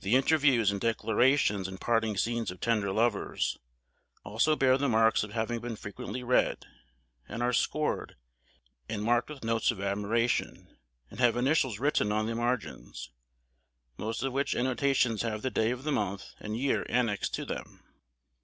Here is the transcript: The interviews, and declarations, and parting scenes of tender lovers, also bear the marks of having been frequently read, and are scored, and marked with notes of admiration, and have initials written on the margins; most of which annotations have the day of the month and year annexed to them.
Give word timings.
The 0.00 0.16
interviews, 0.16 0.70
and 0.70 0.78
declarations, 0.78 1.66
and 1.66 1.80
parting 1.80 2.14
scenes 2.18 2.50
of 2.50 2.60
tender 2.60 2.92
lovers, 2.92 3.56
also 4.22 4.54
bear 4.54 4.76
the 4.76 4.86
marks 4.86 5.24
of 5.24 5.32
having 5.32 5.60
been 5.60 5.76
frequently 5.76 6.22
read, 6.22 6.66
and 7.26 7.42
are 7.42 7.54
scored, 7.54 8.16
and 8.86 9.02
marked 9.02 9.30
with 9.30 9.42
notes 9.42 9.70
of 9.70 9.80
admiration, 9.80 10.76
and 11.10 11.20
have 11.20 11.38
initials 11.38 11.78
written 11.78 12.12
on 12.12 12.26
the 12.26 12.34
margins; 12.34 13.10
most 13.96 14.22
of 14.22 14.34
which 14.34 14.54
annotations 14.54 15.22
have 15.22 15.40
the 15.40 15.48
day 15.50 15.70
of 15.70 15.84
the 15.84 15.90
month 15.92 16.32
and 16.38 16.58
year 16.58 16.84
annexed 16.90 17.32
to 17.36 17.46
them. 17.46 17.82